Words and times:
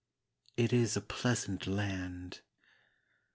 It 0.57 0.73
is 0.73 0.97
a 0.97 1.01
pleasant 1.01 1.67
land. 1.67 2.41